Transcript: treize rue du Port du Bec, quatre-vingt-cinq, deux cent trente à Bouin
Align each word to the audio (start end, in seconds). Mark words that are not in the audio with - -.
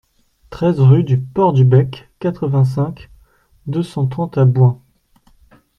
treize 0.49 0.79
rue 0.79 1.03
du 1.03 1.19
Port 1.21 1.53
du 1.53 1.63
Bec, 1.63 2.09
quatre-vingt-cinq, 2.17 3.11
deux 3.67 3.83
cent 3.83 4.07
trente 4.07 4.35
à 4.39 4.45
Bouin 4.45 4.81